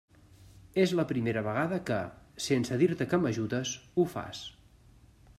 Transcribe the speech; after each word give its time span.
És 0.83 0.93
la 0.99 1.03
primera 1.09 1.43
vegada 1.47 1.77
que, 1.89 1.97
sense 2.45 2.77
dir-te 2.83 3.07
que 3.11 3.19
m'ajudes, 3.25 3.75
ho 3.93 4.07
fas. 4.15 4.41